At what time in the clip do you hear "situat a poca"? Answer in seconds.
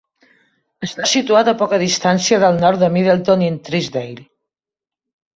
1.09-1.77